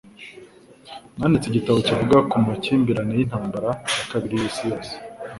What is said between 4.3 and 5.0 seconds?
y'isi yose